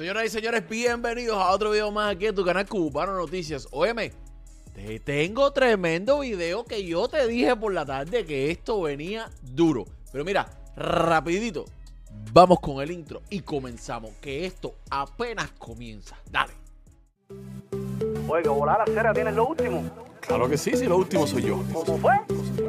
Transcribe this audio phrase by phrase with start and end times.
[0.00, 3.68] Señoras y señores, bienvenidos a otro video más aquí en tu canal Cubano Noticias.
[3.70, 4.12] Óyeme,
[4.72, 9.84] te tengo tremendo video que yo te dije por la tarde que esto venía duro.
[10.10, 11.66] Pero mira, rapidito,
[12.32, 16.16] vamos con el intro y comenzamos, que esto apenas comienza.
[16.30, 16.54] Dale.
[18.26, 19.82] Oye, que volar la cera tienes lo último.
[20.20, 21.62] Claro que sí, si lo último soy yo.
[21.74, 22.14] ¿Cómo fue?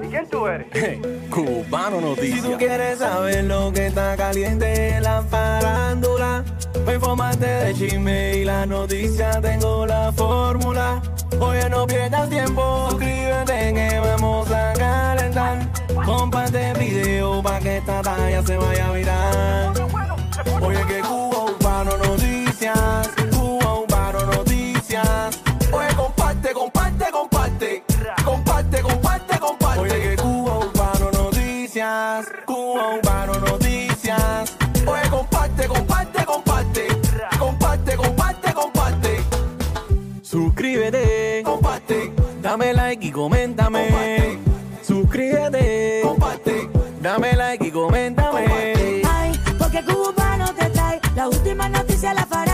[0.03, 0.67] ¿Y quién tú eres?
[1.29, 2.57] Cubano Si tú Noticias.
[2.57, 6.43] quieres saber lo que está caliente en la farándula,
[6.83, 11.01] para informarte de chisme y la noticia tengo la fórmula.
[11.39, 15.67] Oye, no pierdas tiempo, suscríbete que vamos a calentar.
[16.05, 19.73] Comparte video para que esta talla se vaya a virar.
[20.61, 21.30] Oye, que Cuba
[40.31, 42.09] Suscríbete, comparte.
[42.41, 44.37] Dame like y coméntame.
[44.81, 46.69] Suscríbete, comparte.
[47.01, 49.03] Dame like y coméntame.
[49.11, 52.50] Ay, porque cubano te trae la última noticia de la farándula.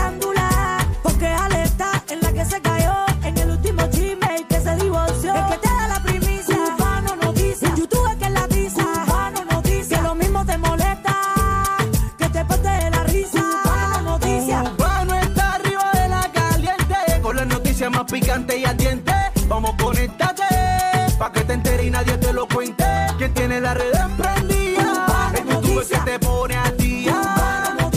[26.08, 27.20] Te pone a día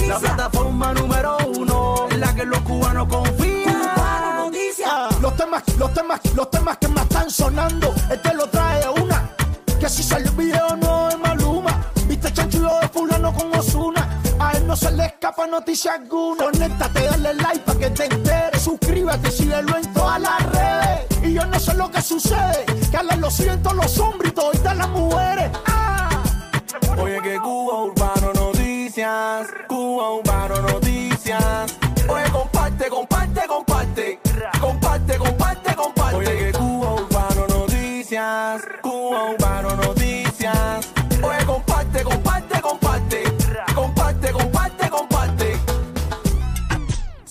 [0.08, 3.72] La plataforma número uno En la que los cubanos confían
[4.38, 5.08] noticia.
[5.22, 9.30] Los temas, los temas, los temas que me están sonando, este lo trae una.
[9.80, 11.73] Que si sale el video no es Maluma.
[12.08, 14.22] Viste chanchulo de fulano con Osuna.
[14.40, 16.46] A él no se le escapa noticia alguna.
[16.46, 18.62] Conéctate, dale like para que te enteres.
[18.62, 21.23] Suscríbete, síguelo en todas las redes.
[21.23, 22.66] Y yo no sé lo que sucede.
[22.90, 25.41] Que a lo siento los hombres y toditas las mujeres.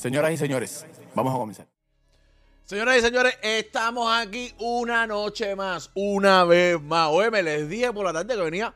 [0.00, 1.66] Señoras y señores, vamos a comenzar.
[2.64, 7.10] Señoras y señores, estamos aquí una noche más, una vez más.
[7.10, 8.72] Oye, me les dije por la tarde que venía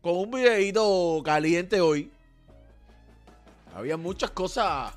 [0.00, 2.10] con un videito caliente hoy.
[3.74, 4.94] Había muchas cosas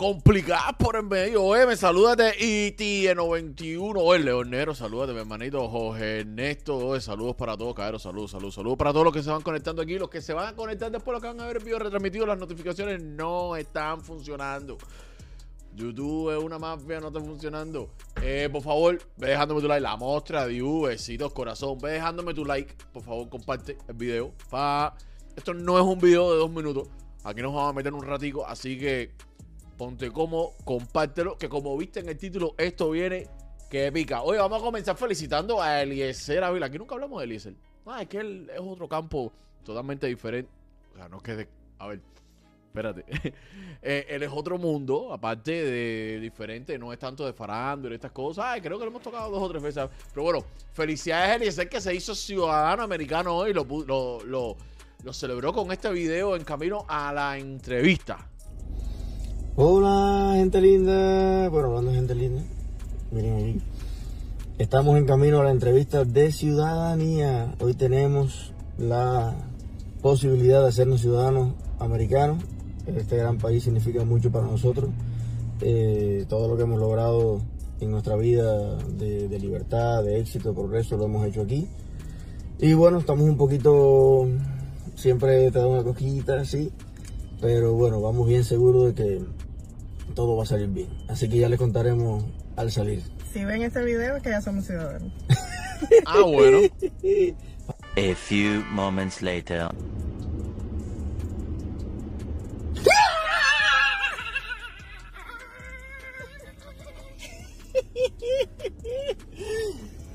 [0.00, 1.44] complicadas por en medio.
[1.44, 3.92] Oye, me salúdate ITE91.
[3.98, 6.78] Oye, Leonero, salúdate, mi hermanito Jorge Ernesto.
[6.78, 8.00] Oye, saludos para todos, caeros.
[8.00, 9.98] Saludos, saludos, saludos para todos los que se van conectando aquí.
[9.98, 12.24] Los que se van a conectar después, los que van a ver el video retransmitido,
[12.24, 14.78] las notificaciones no están funcionando.
[15.74, 17.90] YouTube es una mafia, no está funcionando.
[18.22, 19.82] Eh, por favor, ve dejándome tu like.
[19.82, 21.78] La mostra de besitos, corazón.
[21.78, 22.74] Ve dejándome tu like.
[22.90, 24.32] Por favor, comparte el video.
[24.48, 24.96] Pa...
[25.36, 26.88] Esto no es un video de dos minutos.
[27.22, 28.46] Aquí nos vamos a meter un ratico.
[28.46, 29.12] Así que
[29.80, 31.38] ponte como, compártelo.
[31.38, 33.28] Que como viste en el título, esto viene
[33.70, 34.20] que pica.
[34.20, 36.66] Hoy vamos a comenzar felicitando a Eliezer Ávila.
[36.66, 37.54] Aquí nunca hablamos de Eliezer.
[37.86, 39.32] Ah, es que él es otro campo
[39.64, 40.50] totalmente diferente.
[40.92, 41.48] O sea, no es que.
[41.78, 42.00] A ver,
[42.66, 43.04] espérate.
[43.82, 48.12] Eh, él es otro mundo, aparte de diferente, no es tanto de farándula y estas
[48.12, 48.44] cosas.
[48.46, 49.88] Ay, creo que lo hemos tocado dos o tres veces.
[50.12, 53.54] Pero bueno, felicidades a Eliezer que se hizo ciudadano americano hoy.
[53.54, 54.56] Lo, lo,
[55.02, 58.29] lo celebró con este video en camino a la entrevista.
[59.62, 61.50] Hola, gente linda.
[61.50, 62.40] Bueno, hablando de gente linda,
[63.10, 63.60] miren aquí.
[64.56, 67.54] Estamos en camino a la entrevista de ciudadanía.
[67.60, 69.36] Hoy tenemos la
[70.00, 72.42] posibilidad de hacernos ciudadanos americanos.
[72.86, 74.88] Este gran país significa mucho para nosotros.
[75.60, 77.42] Eh, todo lo que hemos logrado
[77.80, 81.68] en nuestra vida de, de libertad, de éxito, progreso, lo hemos hecho aquí.
[82.60, 84.26] Y bueno, estamos un poquito,
[84.94, 86.72] siempre te da una cosquillita así,
[87.42, 89.20] pero bueno, vamos bien seguros de que
[90.20, 90.90] todo va a salir bien.
[91.08, 92.22] Así que ya les contaremos
[92.54, 93.02] al salir.
[93.32, 95.10] Si ven este video es que ya somos ciudadanos.
[96.04, 96.58] Ah, bueno.
[97.96, 99.70] A few moments later.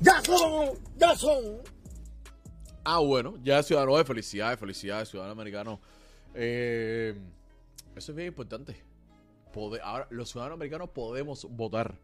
[0.00, 0.68] ¡Ya son!
[0.98, 1.42] ¡Ya son!
[2.84, 5.80] Ah, bueno, ya ciudadano de felicidades, felicidades, ciudadano americano.
[6.32, 7.12] Eh,
[7.96, 8.85] eso es bien importante.
[9.82, 11.94] Ahora, los ciudadanos americanos podemos votar.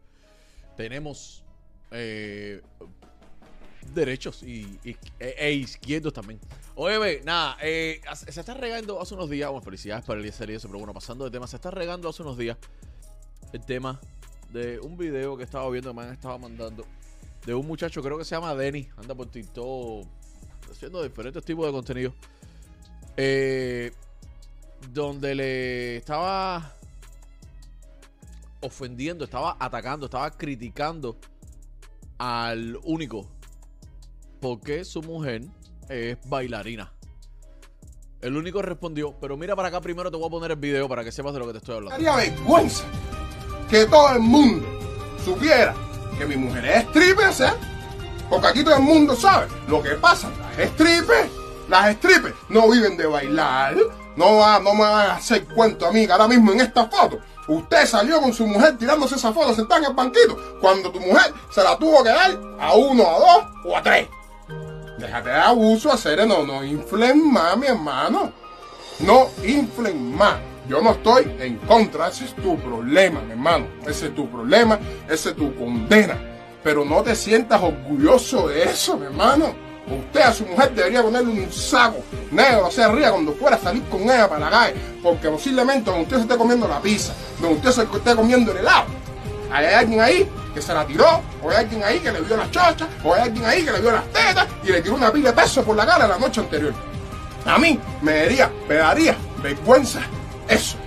[0.75, 1.43] Tenemos
[1.91, 2.61] eh,
[3.93, 6.39] derechos y, e, e izquierdos también.
[6.75, 10.67] Oye, nada, eh, se está regando hace unos días, bueno, felicidades para el serie eso,
[10.67, 12.57] pero bueno, pasando de tema, se está regando hace unos días
[13.51, 13.99] el tema
[14.51, 16.85] de un video que estaba viendo, me han estado mandando,
[17.45, 20.07] de un muchacho, creo que se llama Denny, anda por TikTok
[20.71, 22.13] haciendo diferentes tipos de contenido,
[23.15, 23.91] eh,
[24.91, 26.73] donde le estaba
[28.63, 31.17] ofendiendo, estaba atacando, estaba criticando
[32.17, 33.27] al único
[34.41, 35.43] porque su mujer
[35.89, 36.91] es bailarina.
[38.21, 41.03] El único respondió, pero mira para acá primero te voy a poner el video para
[41.03, 41.91] que sepas de lo que te estoy hablando.
[42.03, 42.83] Daría vergüenza
[43.69, 44.65] que todo el mundo
[45.23, 45.73] supiera
[46.17, 47.53] que mi mujer es stripper, ¿eh?
[48.29, 50.29] Porque aquí todo el mundo sabe lo que pasa.
[50.57, 51.29] Las strippers,
[51.69, 53.75] las strippers no viven de bailar.
[54.15, 56.85] No, va- no me van a hacer cuento a mí que ahora mismo en esta
[56.87, 60.99] foto usted salió con su mujer tirándose esa foto sentada en el banquito cuando tu
[60.99, 64.07] mujer se la tuvo que dar a uno, a dos o a tres.
[64.97, 68.31] Déjate de abuso, hacer no, no inflen más, mi hermano.
[68.99, 70.35] No inflen más.
[70.67, 73.67] Yo no estoy en contra, ese es tu problema, mi hermano.
[73.85, 74.79] Ese es tu problema,
[75.09, 76.17] ese es tu condena.
[76.63, 79.53] Pero no te sientas orgulloso de eso, mi hermano.
[79.87, 81.97] Usted a su mujer debería ponerle un saco
[82.31, 84.75] negro hacia arriba cuando fuera a salir con ella para la calle.
[85.01, 88.59] Porque posiblemente donde usted se esté comiendo la pizza, donde usted se esté comiendo el
[88.59, 88.85] helado,
[89.51, 92.49] hay alguien ahí que se la tiró, o hay alguien ahí que le vio las
[92.51, 95.31] chochas, o hay alguien ahí que le vio las tetas y le tiró una pila
[95.31, 96.73] de peso por la cara la noche anterior.
[97.45, 99.99] A mí me daría, me daría vergüenza
[100.47, 100.77] eso.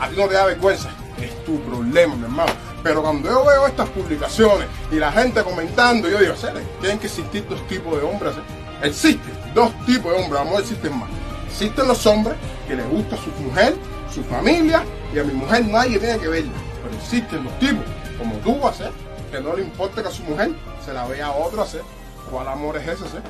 [0.00, 0.90] A ti no te da vergüenza,
[1.20, 2.52] es tu problema, mi hermano.
[2.86, 6.34] Pero cuando yo veo estas publicaciones y la gente comentando, yo digo.
[6.80, 8.36] Tienen que existir dos tipos de hombres.
[8.36, 8.86] ¿eh?
[8.86, 11.08] Existen dos tipos de hombres, amor, existen más.
[11.48, 12.36] Existen los hombres
[12.68, 13.74] que les gusta su mujer,
[14.14, 16.52] su familia, y a mi mujer nadie tiene que verla.
[16.84, 17.84] Pero existen los tipos,
[18.18, 18.92] como tú, hacer,
[19.32, 20.52] que no le importa que a su mujer
[20.84, 21.82] se la vea a otro hacer.
[22.30, 23.22] ¿Cuál amor es ese, hacer?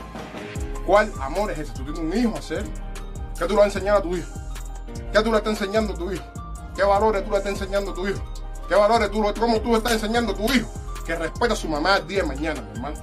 [0.85, 1.73] ¿Cuál amor es ese?
[1.73, 2.62] Tú tienes un hijo, hacer.
[3.38, 4.29] ¿Qué tú le vas a enseñar a tu hijo?
[5.14, 6.25] ¿Qué tú le estás enseñando a tu hijo?
[6.76, 8.20] ¿Qué valores tú le estás enseñando a tu hijo?
[8.69, 10.69] ¿Qué valores tú, cómo tú estás enseñando a tu hijo?
[11.07, 12.97] Que respeta a su mamá el día de mañana, mi hermano.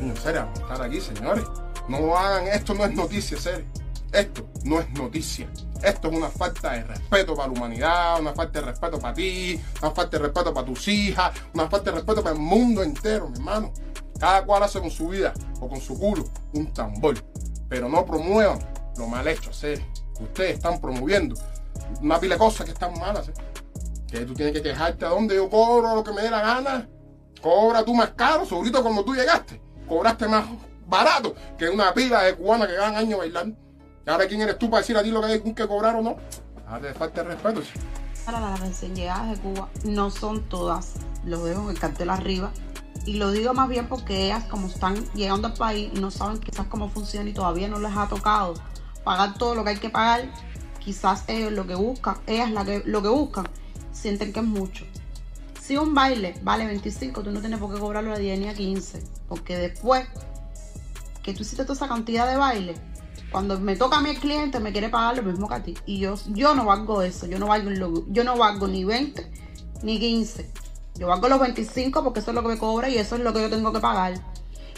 [0.00, 1.44] En serio, estar aquí, señores.
[1.88, 3.64] No hagan esto, no es noticia, serio.
[4.12, 5.48] Esto no es noticia.
[5.82, 9.60] Esto es una falta de respeto para la humanidad, una falta de respeto para ti,
[9.80, 13.28] una falta de respeto para tus hijas, una falta de respeto para el mundo entero,
[13.28, 13.72] mi hermano.
[14.18, 16.24] Cada cual hace con su vida o con su culo
[16.54, 17.16] un tambor.
[17.68, 18.58] Pero no promuevan
[18.96, 19.84] lo mal hecho, serio.
[20.18, 21.36] Ustedes están promoviendo
[22.00, 23.32] una pila de cosas que están malas, ¿eh?
[24.10, 26.88] Que tú tienes que quejarte a dónde yo cobro lo que me dé la gana.
[27.42, 29.60] Cobra tú más caro, sobrito, cuando tú llegaste.
[29.88, 30.46] Cobraste más
[30.86, 33.56] barato que una pila de cubanas que ganan años bailando.
[34.06, 36.02] Y ahora, ¿quién eres tú para decir a ti lo que hay que cobrar o
[36.02, 36.16] no?
[36.66, 37.60] Ahora te falta de respeto.
[38.24, 40.94] Para las recién llegadas de Cuba no son todas,
[41.24, 42.50] lo dejo en el cartel arriba.
[43.04, 46.66] Y lo digo más bien porque ellas como están llegando al país no saben quizás
[46.66, 48.54] cómo funciona y todavía no les ha tocado
[49.04, 50.24] pagar todo lo que hay que pagar,
[50.80, 53.48] quizás ellos lo que buscan, ellas la que- lo que buscan,
[53.96, 54.84] sienten que es mucho.
[55.60, 58.54] Si un baile vale 25, tú no tienes por qué cobrarlo a 10 ni a
[58.54, 59.02] 15.
[59.28, 60.06] Porque después
[61.22, 62.76] que tú hiciste toda esa cantidad de baile,
[63.32, 65.74] cuando me toca a el cliente, me quiere pagar lo mismo que a ti.
[65.84, 67.26] Y yo, yo no valgo eso.
[67.26, 69.28] Yo no valgo, yo no valgo ni 20
[69.82, 70.50] ni 15.
[70.94, 73.32] Yo valgo los 25 porque eso es lo que me cobra y eso es lo
[73.32, 74.14] que yo tengo que pagar.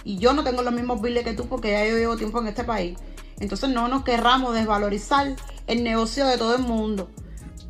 [0.04, 2.48] Y yo no tengo los mismos biles que tú porque ya yo llevo tiempo en
[2.48, 2.98] este país.
[3.38, 5.36] Entonces no nos querramos desvalorizar
[5.66, 7.10] el negocio de todo el mundo.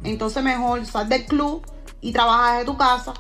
[0.05, 1.67] Entonces mejor sal del club
[2.01, 3.15] y trabajas de tu casa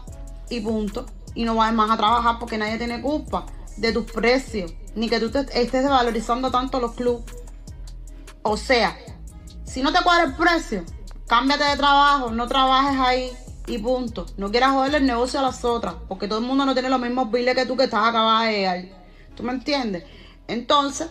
[0.48, 1.06] y punto.
[1.34, 4.72] Y no vayas más a trabajar porque nadie tiene culpa de tus precios.
[4.94, 7.24] Ni que tú te estés desvalorizando tanto los clubes.
[8.42, 8.96] O sea,
[9.64, 10.84] si no te cuadra el precio,
[11.26, 13.30] cámbiate de trabajo, no trabajes ahí
[13.66, 14.26] y punto.
[14.36, 17.00] No quieras joderle el negocio a las otras, porque todo el mundo no tiene los
[17.00, 18.84] mismos biles que tú que estás acabada de llegar.
[19.36, 20.04] ¿Tú me entiendes?
[20.48, 21.08] Entonces,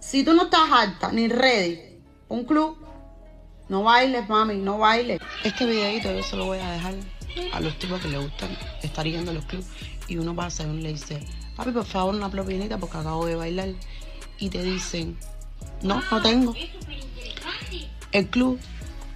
[0.00, 2.76] si tú no estás alta ni ready, un club,
[3.72, 5.18] no bailes, mami, no bailes.
[5.44, 6.94] Este videito yo se lo voy a dejar
[7.54, 8.50] a los tipos que les gustan
[8.82, 9.64] estar yendo a los clubs
[10.08, 11.24] y uno pasa y uno le dice,
[11.56, 13.70] papi, por favor, una propinita porque acabo de bailar.
[14.38, 15.16] Y te dicen,
[15.80, 16.54] no, no tengo.
[18.12, 18.60] El club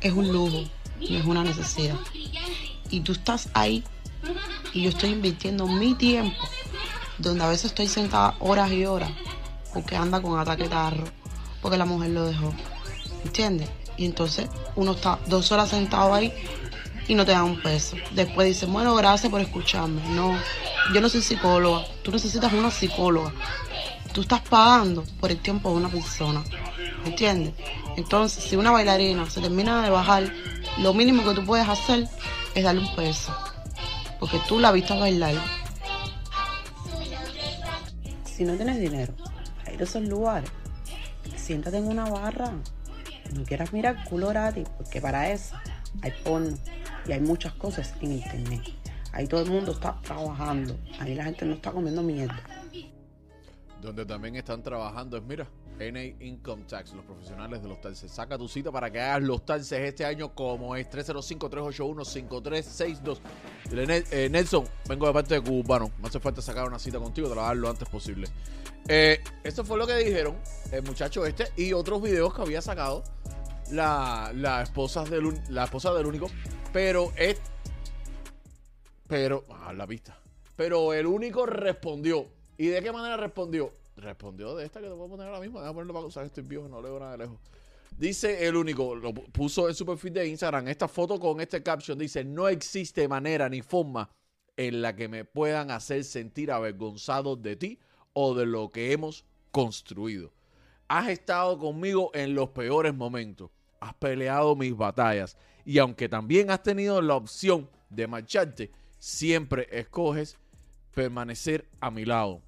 [0.00, 0.64] es un lujo,
[1.00, 1.96] no es una necesidad.
[2.88, 3.84] Y tú estás ahí
[4.72, 6.48] y yo estoy invirtiendo mi tiempo,
[7.18, 9.10] donde a veces estoy sentada horas y horas,
[9.74, 11.04] porque anda con ataque tarro,
[11.60, 12.54] porque la mujer lo dejó.
[13.22, 13.68] ¿Entiendes?
[13.96, 16.32] Y entonces uno está dos horas sentado ahí
[17.08, 17.96] y no te dan un peso.
[18.12, 20.02] Después dicen, bueno, gracias por escucharme.
[20.10, 20.36] No,
[20.92, 21.84] yo no soy psicóloga.
[22.02, 23.32] Tú necesitas una psicóloga.
[24.12, 26.42] Tú estás pagando por el tiempo de una persona.
[27.04, 27.54] ¿Entiendes?
[27.96, 30.32] Entonces, si una bailarina se termina de bajar,
[30.78, 32.08] lo mínimo que tú puedes hacer
[32.54, 33.34] es darle un peso.
[34.18, 35.34] Porque tú la viste bailar.
[38.24, 39.14] Si no tienes dinero
[39.58, 40.50] para ir a esos lugares,
[41.36, 42.52] siéntate en una barra.
[43.34, 45.56] No quieras mirar culo gratis, porque para eso
[46.02, 46.56] hay porno
[47.06, 48.62] y hay muchas cosas en internet.
[49.12, 50.76] Ahí todo el mundo está trabajando.
[51.00, 52.38] Ahí la gente no está comiendo mierda.
[53.80, 55.46] Donde también están trabajando es, mira,
[55.78, 58.10] NA Income Tax, los profesionales de los taxes.
[58.10, 63.18] Saca tu cita para que hagas los taxes este año como es 305-381-5362.
[63.68, 65.90] Dile, "Nel- eh, Nelson, vengo de parte de Cubano.
[66.00, 68.28] Me hace falta sacar una cita contigo, dar lo antes posible.
[68.88, 70.36] Eh, esto fue lo que dijeron
[70.70, 73.02] el muchacho este y otros videos que había sacado
[73.70, 76.28] la, la, esposa, del, la esposa del único.
[76.72, 77.40] Pero es...
[79.06, 79.44] Pero...
[79.50, 80.18] Ah, la vista.
[80.56, 82.28] Pero el único respondió.
[82.58, 83.72] ¿Y de qué manera respondió?
[83.96, 85.58] Respondió de esta que te voy a poner ahora mismo.
[85.60, 87.38] Déjame ponerlo para usar estoy viejo, no leo nada de lejos.
[87.96, 91.62] Dice el único, lo pu- puso en su perfil de Instagram, esta foto con este
[91.62, 94.10] caption dice, no existe manera ni forma
[94.54, 97.78] en la que me puedan hacer sentir avergonzado de ti
[98.12, 100.30] o de lo que hemos construido.
[100.88, 103.50] Has estado conmigo en los peores momentos,
[103.86, 110.36] has peleado mis batallas y aunque también has tenido la opción de marcharte, siempre escoges
[110.94, 112.40] permanecer a mi lado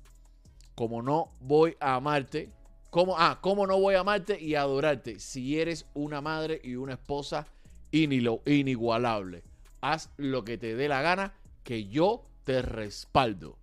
[0.78, 2.52] como no voy a amarte,
[2.90, 6.92] como, ah, cómo no voy a amarte y adorarte si eres una madre y una
[6.92, 7.49] esposa
[7.90, 9.42] inigualable.
[9.80, 13.59] Haz lo que te dé la gana, que yo te respaldo.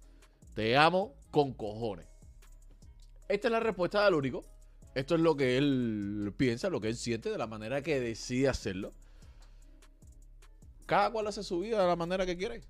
[0.55, 2.05] Te amo con cojones.
[3.29, 4.43] Esta es la respuesta del único.
[4.95, 8.47] Esto es lo que él piensa, lo que él siente, de la manera que decide
[8.47, 8.93] hacerlo.
[10.85, 12.61] Cada cual hace su vida de la manera que quiere.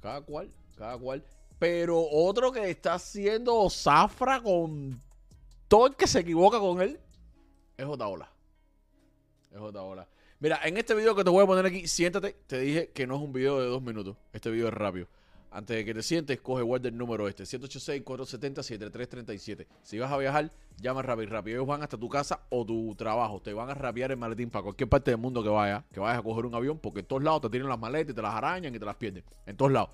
[0.00, 1.22] Cada cual, cada cual.
[1.58, 5.00] Pero otro que está haciendo zafra con
[5.68, 6.98] todo el que se equivoca con él
[7.76, 8.30] es Otaola.
[9.52, 10.08] Es Otaola.
[10.40, 12.36] Mira, en este video que te voy a poner aquí, siéntate.
[12.46, 14.16] Te dije que no es un video de dos minutos.
[14.32, 15.08] Este video es rápido.
[15.54, 19.68] Antes de que te sientes, coge guarda el número este: 186-470-7337.
[19.82, 21.52] Si vas a viajar, llama Rappi Rappi.
[21.52, 23.40] Ellos van hasta tu casa o tu trabajo.
[23.40, 25.84] Te van a rapear el maletín para cualquier parte del mundo que vayas.
[25.92, 28.14] Que vayas a coger un avión, porque en todos lados te tienen las maletas y
[28.16, 29.22] te las arañan y te las pierden.
[29.46, 29.90] En todos lados.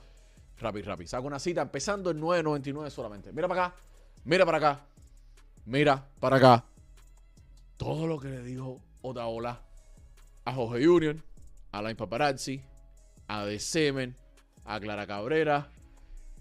[0.58, 1.06] Rappi Rappi.
[1.06, 3.30] Saca una cita empezando en 9.99 solamente.
[3.30, 3.76] Mira para acá.
[4.24, 4.80] Mira para acá.
[5.66, 6.64] Mira para acá.
[7.76, 9.60] Todo lo que le dijo Otaola
[10.46, 11.16] a Jorge Junior,
[11.70, 12.62] a Line Paparazzi,
[13.28, 14.16] a The Semen,
[14.64, 15.68] a Clara Cabrera.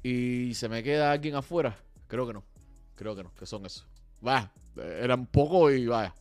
[0.03, 1.75] Y se me queda alguien afuera.
[2.07, 2.43] Creo que no.
[2.95, 3.31] Creo que no.
[3.35, 3.85] Que son esos.
[4.21, 4.51] Vaya.
[4.77, 6.13] eh, Eran pocos y vaya.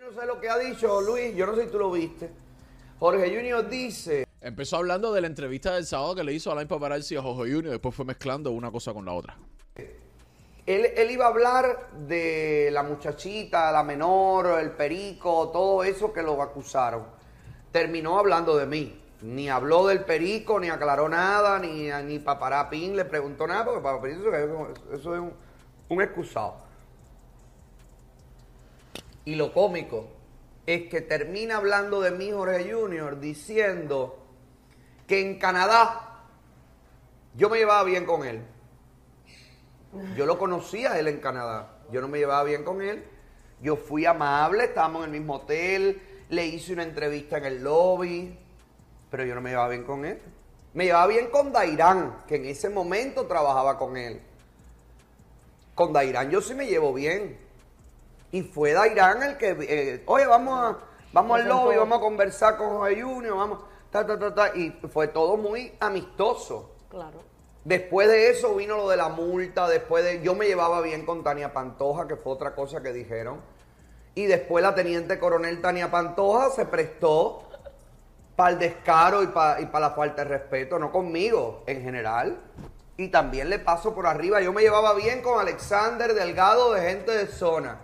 [0.00, 2.30] No sé lo que ha dicho Luis, yo no sé si tú lo viste.
[2.98, 6.66] Jorge Junior dice, Empezó hablando de la entrevista del sábado que le hizo a Line
[6.66, 7.70] Paparazzi a Jorge Junior.
[7.72, 9.36] Después fue mezclando una cosa con la otra.
[10.66, 16.22] él, él iba a hablar de la muchachita, la menor, el perico, todo eso que
[16.22, 17.04] lo acusaron.
[17.72, 19.01] Terminó hablando de mí.
[19.22, 24.20] Ni habló del perico, ni aclaró nada, ni, ni Paparapín le preguntó nada, porque Paparapín
[24.20, 24.34] eso,
[24.92, 25.32] es un,
[25.88, 26.56] un excusado.
[29.24, 30.08] Y lo cómico
[30.66, 34.18] es que termina hablando de mí Jorge Junior diciendo
[35.06, 36.12] que en Canadá
[37.34, 38.42] yo me llevaba bien con él.
[40.16, 41.78] Yo lo conocía él en Canadá.
[41.90, 43.04] Yo no me llevaba bien con él.
[43.60, 48.36] Yo fui amable, estábamos en el mismo hotel, le hice una entrevista en el lobby,
[49.12, 50.18] pero yo no me llevaba bien con él.
[50.72, 54.22] Me llevaba bien con Dairán, que en ese momento trabajaba con él.
[55.74, 57.38] Con Dairán yo sí me llevo bien.
[58.32, 60.78] Y fue Dairán el que, eh, oye, vamos, a,
[61.12, 63.58] vamos al lobby, vamos a conversar con Jorge Junior, vamos,
[63.90, 64.56] ta, ta, ta, ta.
[64.56, 66.70] Y fue todo muy amistoso.
[66.88, 67.20] Claro.
[67.64, 70.22] Después de eso vino lo de la multa, después de...
[70.22, 73.42] Yo me llevaba bien con Tania Pantoja, que fue otra cosa que dijeron.
[74.14, 77.51] Y después la teniente coronel Tania Pantoja se prestó
[78.42, 82.40] para el descaro y para la falta de respeto, no conmigo, en general.
[82.96, 84.40] Y también le paso por arriba.
[84.40, 87.78] Yo me llevaba bien con Alexander Delgado de gente de zona.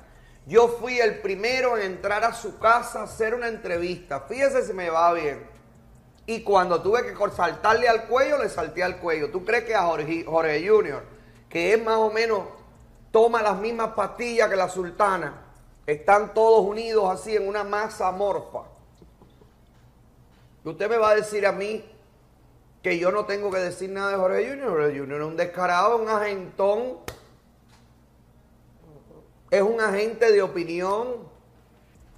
[0.46, 4.22] Yo fui el primero en entrar a su casa a hacer una entrevista.
[4.22, 5.48] Fíjese si me llevaba bien.
[6.26, 9.30] Y cuando tuve que saltarle al cuello, le salté al cuello.
[9.30, 11.04] ¿Tú crees que a Jorge, Jorge Junior,
[11.48, 12.40] que es más o menos,
[13.12, 15.34] toma las mismas pastillas que la sultana,
[15.86, 18.77] están todos unidos así en una masa amorfa?
[20.68, 21.82] ¿Y usted me va a decir a mí
[22.82, 24.68] que yo no tengo que decir nada de Jorge Junior?
[24.68, 26.98] Jorge Junior es un descarado, un agentón.
[29.50, 31.26] Es un agente de opinión.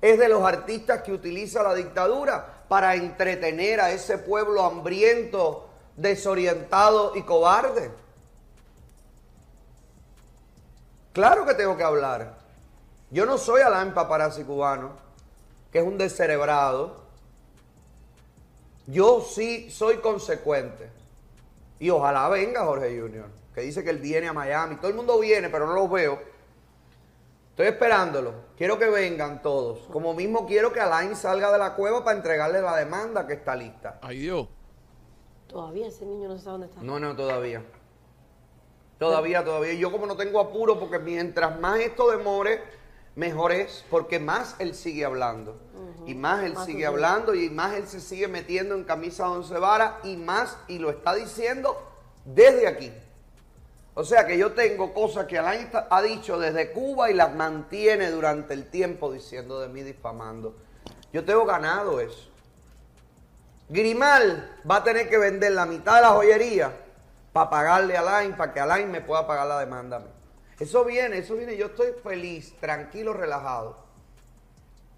[0.01, 7.13] Es de los artistas que utiliza la dictadura para entretener a ese pueblo hambriento, desorientado
[7.15, 7.93] y cobarde.
[11.13, 12.37] Claro que tengo que hablar.
[13.13, 14.97] Yo no soy Alain Paparazzi cubano,
[15.71, 17.00] que es un descerebrado.
[18.91, 20.91] Yo sí soy consecuente.
[21.79, 23.27] Y ojalá venga Jorge Junior.
[23.55, 24.77] que dice que él viene a Miami.
[24.77, 26.21] Todo el mundo viene, pero no los veo.
[27.51, 28.33] Estoy esperándolo.
[28.57, 29.81] Quiero que vengan todos.
[29.93, 33.55] Como mismo quiero que Alain salga de la cueva para entregarle la demanda que está
[33.57, 33.99] lista.
[34.03, 34.49] Ay, Dios.
[35.47, 36.81] Todavía ese niño no sabe dónde está.
[36.83, 37.63] No, no, todavía.
[38.99, 39.75] Todavía, todavía.
[39.75, 42.63] Yo como no tengo apuro, porque mientras más esto demore,
[43.17, 45.59] mejor es, porque más él sigue hablando.
[46.07, 49.31] Y más él Más sigue hablando y más él se sigue metiendo en camisa de
[49.31, 51.77] once varas y más, y lo está diciendo
[52.25, 52.93] desde aquí.
[53.95, 58.11] O sea que yo tengo cosas que Alain ha dicho desde Cuba y las mantiene
[58.11, 60.55] durante el tiempo diciendo de mí, difamando.
[61.13, 62.29] Yo tengo ganado eso.
[63.69, 66.73] Grimal va a tener que vender la mitad de la joyería
[67.33, 70.03] para pagarle a Alain, para que Alain me pueda pagar la demanda.
[70.59, 71.57] Eso viene, eso viene.
[71.57, 73.90] Yo estoy feliz, tranquilo, relajado.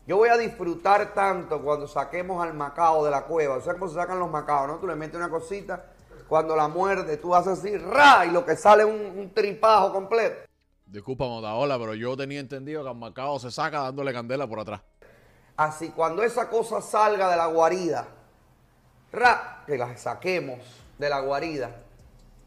[0.06, 3.56] Yo voy a disfrutar tanto cuando saquemos al macao de la cueva.
[3.56, 4.76] O sea, cómo se sacan los macaos, ¿no?
[4.78, 5.84] Tú le metes una cosita,
[6.28, 8.26] cuando la muerde, tú haces así, ¡ra!
[8.26, 10.48] Y lo que sale es un, un tripajo completo.
[10.86, 14.80] Disculpa, Motaola, pero yo tenía entendido que al Macao se saca dándole candela por atrás.
[15.56, 18.06] Así, cuando esa cosa salga de la guarida,
[19.12, 19.62] ¡ra!
[19.66, 20.58] Que la saquemos
[20.98, 21.70] de la guarida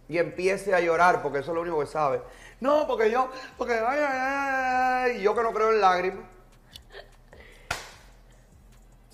[0.08, 2.22] y empiece a llorar, porque eso es lo único que sabe.
[2.60, 6.35] No, porque yo, porque, ay, ay, ay, yo que no creo en lágrimas.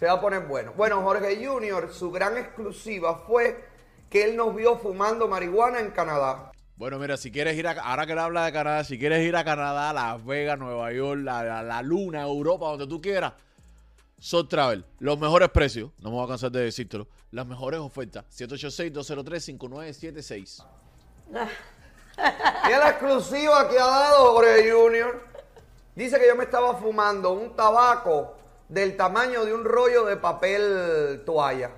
[0.02, 0.74] Se va a poner bueno.
[0.76, 3.64] Bueno, Jorge Junior, su gran exclusiva fue
[4.10, 6.52] que él nos vio fumando marihuana en Canadá.
[6.76, 9.36] Bueno, mira, si quieres ir a, ahora que él habla de Canadá, si quieres ir
[9.36, 13.34] a Canadá, Las Vegas, Nueva York, la, la- la Luna, Europa, donde tú quieras,
[14.18, 18.26] Soul Travel, los mejores precios, no me voy a cansar de decírtelo, las mejores ofertas,
[18.36, 20.66] 786-203-5976.
[21.30, 21.34] Y
[22.72, 25.22] la exclusiva que ha dado Jorge Junior.
[25.96, 28.38] Dice que yo me estaba fumando un tabaco
[28.72, 31.72] del tamaño de un rollo de papel toalla.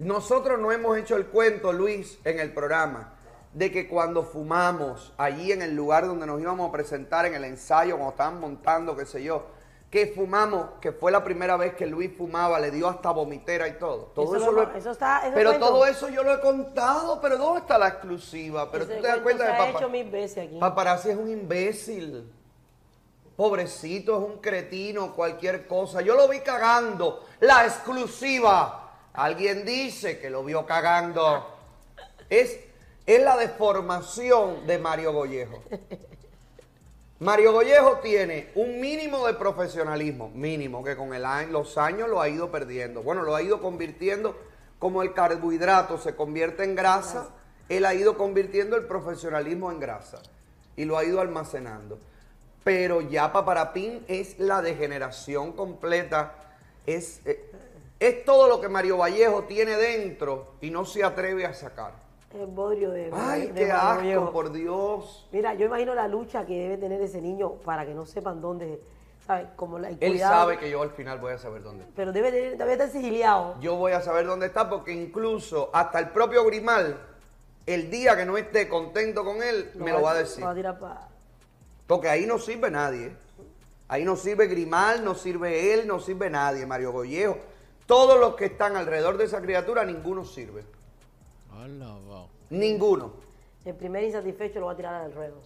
[0.00, 3.14] Nosotros no hemos hecho el cuento, Luis, en el programa,
[3.52, 7.44] de que cuando fumamos allí en el lugar donde nos íbamos a presentar en el
[7.44, 9.46] ensayo, cuando estaban montando, qué sé yo,
[9.88, 13.74] que fumamos, que fue la primera vez que Luis fumaba, le dio hasta vomitera y
[13.78, 14.10] todo.
[14.16, 16.34] Todo Eso eso, lo- lo he- eso está- ese pero cuento- todo eso yo lo
[16.34, 18.68] he contado, pero ¿dónde está la exclusiva?
[18.72, 19.78] Pero tú te das cuenta de papá.
[19.78, 20.58] hecho mil veces aquí.
[20.58, 22.28] Paparazzi es un imbécil.
[23.36, 26.00] Pobrecito, es un cretino, cualquier cosa.
[26.00, 27.24] Yo lo vi cagando.
[27.40, 28.92] La exclusiva.
[29.12, 31.46] Alguien dice que lo vio cagando.
[32.28, 32.58] Es,
[33.06, 35.62] es la deformación de Mario Gollejo.
[37.20, 42.28] Mario Gollejo tiene un mínimo de profesionalismo, mínimo, que con el los años lo ha
[42.28, 43.02] ido perdiendo.
[43.02, 44.36] Bueno, lo ha ido convirtiendo
[44.84, 47.30] como el carbohidrato se convierte en grasa,
[47.70, 50.20] él ha ido convirtiendo el profesionalismo en grasa
[50.76, 51.98] y lo ha ido almacenando.
[52.64, 56.32] Pero ya Paparapín es la degeneración completa,
[56.86, 57.50] es, eh,
[58.00, 61.92] es todo lo que Mario Vallejo tiene dentro y no se atreve a sacar.
[62.32, 63.10] El bodrio de.
[63.12, 65.28] Ay, de qué asco, por Dios.
[65.30, 68.80] Mira, yo imagino la lucha que debe tener ese niño para que no sepan dónde.
[69.24, 69.46] ¿Sabes?
[69.56, 70.34] Como la, el Él cuidado.
[70.34, 71.84] sabe que yo al final voy a saber dónde.
[71.96, 73.54] Pero debe, tener- debe estar sigiliado.
[73.60, 76.98] Yo voy a saber dónde está porque incluso hasta el propio Grimal,
[77.66, 80.44] el día que no esté contento con él, me lo va a decir.
[80.44, 80.78] Va a tirar
[81.86, 83.12] Porque ahí no sirve nadie.
[83.88, 87.36] Ahí no sirve Grimal, no sirve él, no sirve nadie, Mario Gollejo.
[87.86, 90.64] Todos los que están alrededor de esa criatura, ninguno sirve.
[92.50, 93.12] Ninguno.
[93.64, 95.36] El primer insatisfecho lo va a tirar al ruedo.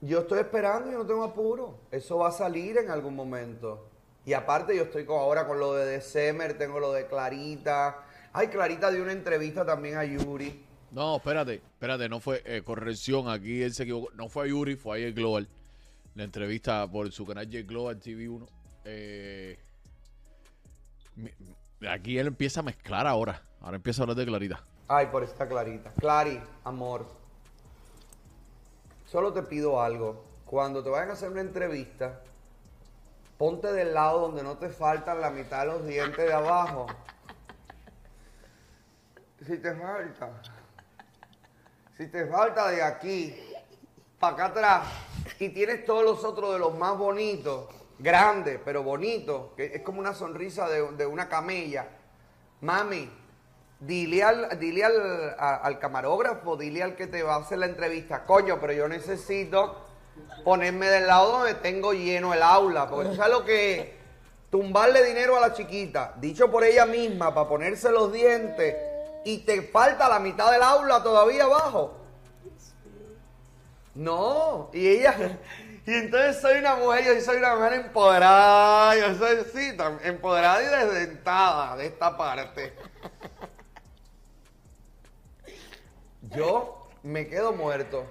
[0.00, 1.74] Yo estoy esperando y no tengo apuro.
[1.90, 3.86] Eso va a salir en algún momento.
[4.24, 7.98] Y aparte yo estoy con- ahora con lo de December, tengo lo de Clarita.
[8.32, 10.64] Ay, Clarita dio una entrevista también a Yuri.
[10.90, 14.10] No, espérate, espérate, no fue eh, corrección, aquí él se equivocó.
[14.14, 15.48] No fue a Yuri, fue a Global.
[16.14, 18.48] La entrevista por su canal J Global TV1.
[18.84, 19.58] Eh,
[21.88, 23.42] aquí él empieza a mezclar ahora.
[23.60, 24.64] Ahora empieza a hablar de Clarita.
[24.88, 25.92] Ay, por esta Clarita.
[25.92, 27.06] Clari, amor.
[29.06, 30.24] Solo te pido algo.
[30.46, 32.22] Cuando te vayan a hacer una entrevista,
[33.36, 36.86] ponte del lado donde no te faltan la mitad de los dientes de abajo.
[39.46, 40.57] Si te falta.
[41.98, 43.34] Si te falta de aquí
[44.20, 44.86] para acá atrás
[45.40, 47.66] y tienes todos los otros de los más bonitos,
[47.98, 51.88] grandes, pero bonitos, que es como una sonrisa de, de una camella.
[52.60, 53.10] Mami,
[53.80, 58.24] dile al, dile al, al camarógrafo, dile al que te va a hacer la entrevista,
[58.24, 59.84] coño, pero yo necesito
[60.44, 63.88] ponerme del lado donde tengo lleno el aula, porque tú sabes lo que es
[64.52, 68.76] tumbarle dinero a la chiquita, dicho por ella misma, para ponerse los dientes,
[69.28, 71.98] y te falta la mitad del aula todavía abajo.
[73.94, 75.38] No, y ella,
[75.86, 80.66] y entonces soy una mujer, yo soy una mujer empoderada, yo soy, sí, empoderada y
[80.66, 82.72] desdentada de esta parte.
[86.34, 88.06] Yo me quedo muerto.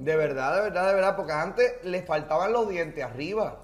[0.00, 3.58] De verdad, de verdad, de verdad, porque antes les faltaban los dientes arriba.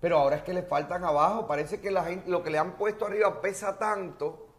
[0.00, 1.46] Pero ahora es que les faltan abajo.
[1.46, 4.51] Parece que la gente, lo que le han puesto arriba pesa tanto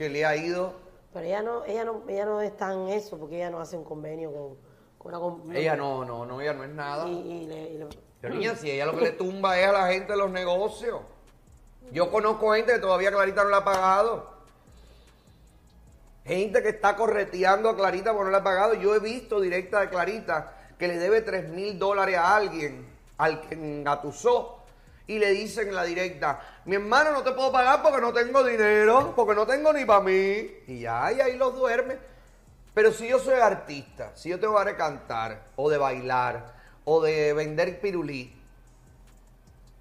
[0.00, 0.72] que le ha ido.
[1.12, 3.84] Pero ella no, ella no, ella no es tan eso, porque ella no hace un
[3.84, 4.56] convenio con,
[4.96, 7.06] con una com- Ella no, no, no, ella no es nada.
[7.06, 7.86] Y, y le- y le-
[8.18, 11.02] Pero niña, si ella lo que le tumba es a la gente de los negocios.
[11.92, 14.30] Yo conozco gente que todavía Clarita no le ha pagado.
[16.24, 18.72] Gente que está correteando a Clarita porque no le ha pagado.
[18.72, 22.86] Yo he visto directa de Clarita que le debe 3 mil dólares a alguien,
[23.18, 24.59] al que engatusó.
[25.10, 28.44] Y le dicen en la directa, mi hermano no te puedo pagar porque no tengo
[28.44, 30.48] dinero, porque no tengo ni para mí.
[30.68, 31.98] Y ya, y ahí los duerme.
[32.72, 37.02] Pero si yo soy artista, si yo tengo ganas de cantar, o de bailar, o
[37.02, 38.32] de vender pirulí,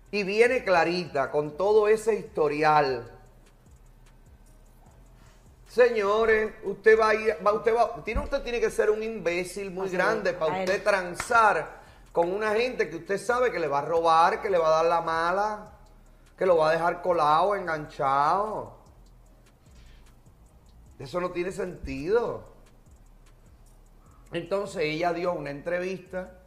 [0.10, 3.08] y viene Clarita con todo ese historial,
[5.68, 9.70] señores, usted va a ir, va, usted va, tiene, usted tiene que ser un imbécil
[9.70, 11.79] muy Así grande es, para usted transar
[12.20, 14.84] con una gente que usted sabe que le va a robar, que le va a
[14.84, 15.72] dar la mala,
[16.38, 18.74] que lo va a dejar colado, enganchado.
[21.00, 22.44] Eso no tiene sentido.
[24.34, 26.42] Entonces ella dio una entrevista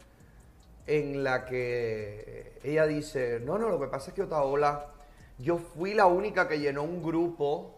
[0.85, 4.91] en la que ella dice, no, no, lo que pasa es que Otaola,
[5.39, 7.73] yo fui la única que llenó un grupo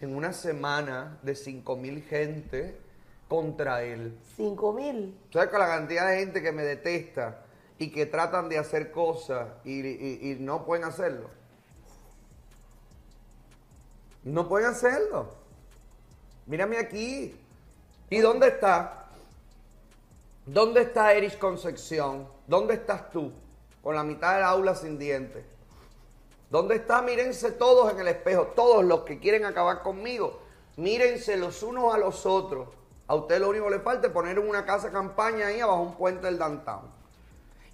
[0.00, 2.78] en una semana de 5 mil gente
[3.28, 4.18] contra él.
[4.36, 5.16] Cinco mil.
[5.32, 7.40] ¿Sabes con la cantidad de gente que me detesta
[7.78, 11.28] y que tratan de hacer cosas y, y- y no pueden hacerlo?
[14.24, 15.28] No pueden hacerlo.
[16.46, 17.36] Mírame aquí.
[18.10, 19.06] ¿Y dónde está?
[20.46, 22.26] ¿Dónde está Erich Concepción?
[22.46, 23.32] ¿Dónde estás tú?
[23.82, 25.44] Con la mitad del aula sin dientes.
[26.50, 27.02] ¿Dónde está?
[27.02, 30.38] Mírense todos en el espejo, todos los que quieren acabar conmigo.
[30.76, 32.68] Mírense los unos a los otros.
[33.06, 35.94] A usted lo único que le falta es poner una casa campaña ahí abajo un
[35.96, 36.82] puente del downtown.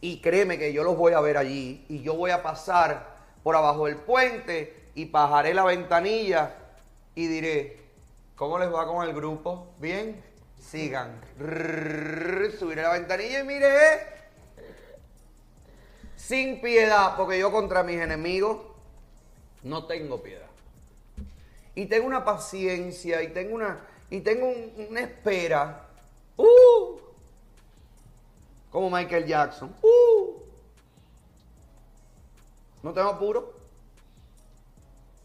[0.01, 3.07] Y créeme que yo los voy a ver allí y yo voy a pasar
[3.43, 6.55] por abajo del puente y bajaré la ventanilla
[7.15, 7.79] y diré,
[8.35, 9.69] ¿cómo les va con el grupo?
[9.79, 10.23] ¿Bien?
[10.59, 11.21] Sigan.
[12.59, 14.21] Subiré la ventanilla y miré.
[16.17, 18.59] Sin piedad, porque yo contra mis enemigos
[19.63, 20.47] no tengo piedad.
[21.75, 25.87] Y tengo una paciencia y tengo una, y tengo un- una espera.
[26.37, 26.99] ¡Uh!
[28.71, 29.75] Como Michael Jackson.
[29.83, 30.35] ¡Uh!
[32.83, 33.53] No tengo apuro.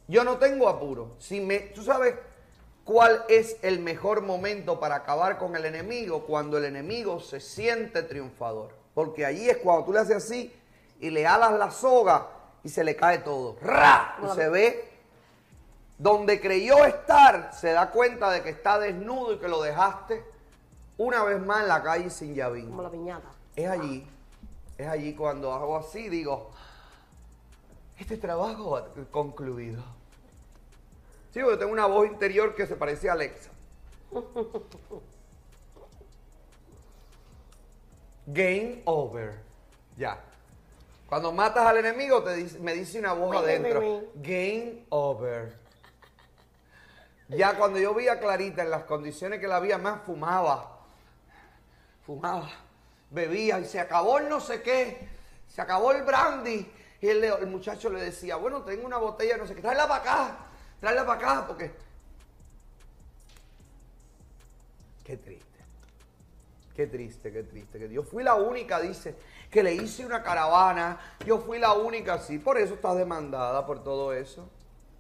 [0.08, 1.12] Yo no tengo apuro.
[1.19, 2.15] Si me, ¿Tú sabes
[2.84, 6.26] cuál es el mejor momento para acabar con el enemigo?
[6.26, 8.69] Cuando el enemigo se siente triunfador.
[8.93, 10.54] Porque allí es cuando tú le haces así
[11.00, 12.28] y le alas la soga
[12.63, 13.58] y se le cae todo.
[13.62, 14.17] ¡Ra!
[14.24, 14.89] Y se ve
[15.97, 20.23] donde creyó estar, se da cuenta de que está desnudo y que lo dejaste
[20.97, 22.69] una vez más en la calle sin llavín.
[22.69, 23.29] Como la piñata.
[23.55, 24.05] Es allí,
[24.77, 26.51] es allí cuando hago así, digo,
[27.97, 29.81] este trabajo ha concluido.
[31.34, 33.49] Sí, porque tengo una voz interior que se parece a Alexa.
[38.27, 39.39] Game over.
[39.97, 40.19] Ya.
[41.08, 44.01] Cuando matas al enemigo, te dice- me dice una voz adentro.
[44.15, 45.55] Game over.
[47.28, 50.80] Ya cuando yo vi a Clarita en las condiciones que la había más fumaba.
[52.06, 52.50] Fumaba,
[53.10, 55.10] bebía y se acabó el no sé qué.
[55.48, 56.72] Se acabó el brandy.
[57.02, 60.02] Y el, el muchacho le decía, bueno, tengo una botella, no sé qué, tráela para
[60.02, 60.38] acá,
[60.80, 61.72] tráela para acá, porque...
[65.04, 65.46] Qué triste.
[66.76, 67.80] Qué triste, qué triste.
[67.80, 69.16] Que yo fui la única, dice,
[69.50, 71.00] que le hice una caravana.
[71.26, 72.38] Yo fui la única, sí.
[72.38, 74.50] Por eso estás demandada, por todo eso.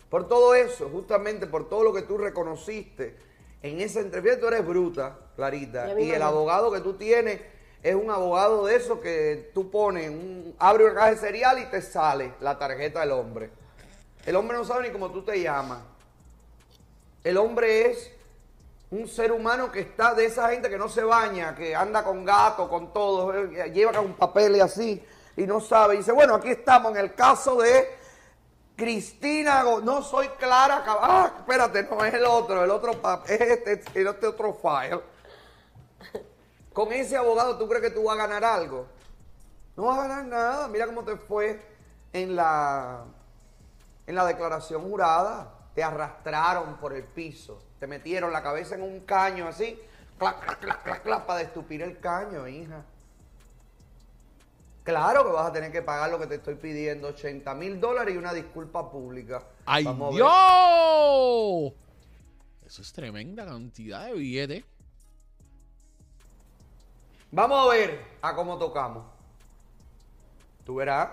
[0.09, 3.15] Por todo eso, justamente por todo lo que tú reconociste
[3.61, 4.39] en esa entrevista.
[4.39, 5.99] Tú eres bruta, Clarita.
[5.99, 7.41] Y Y el abogado que tú tienes
[7.81, 11.65] es un abogado de eso que tú pones, un, abre una caja de cereal y
[11.65, 13.49] te sale la tarjeta del hombre.
[14.25, 15.79] El hombre no sabe ni cómo tú te llamas.
[17.23, 18.11] El hombre es
[18.91, 22.23] un ser humano que está de esa gente que no se baña, que anda con
[22.23, 25.03] gato, con todo, lleva con papeles así
[25.37, 25.95] y no sabe.
[25.95, 27.87] Y dice, bueno, aquí estamos en el caso de
[28.75, 32.91] Cristina, no soy Clara, ah, espérate, no es el otro, el otro
[33.25, 35.01] es este, es este otro file.
[36.73, 38.85] Con ese abogado, ¿tú crees que tú vas a ganar algo?
[39.77, 40.67] No vas a ganar nada.
[40.67, 41.61] Mira cómo te fue
[42.11, 43.05] en la,
[44.07, 45.53] en la declaración jurada.
[45.73, 47.61] Te arrastraron por el piso.
[47.79, 49.81] Te metieron la cabeza en un caño así.
[50.17, 52.83] Clac, clac, clac, clac, clac, para destupir el caño, hija.
[54.85, 58.13] Claro que vas a tener que pagar lo que te estoy pidiendo, 80 mil dólares
[58.13, 59.43] y una disculpa pública.
[59.65, 60.13] ¡Ay, Vamos.
[60.13, 61.73] Dios!
[62.63, 64.63] Eso es tremenda cantidad de billetes.
[67.31, 69.05] Vamos a ver a cómo tocamos.
[70.63, 71.09] Tú verás.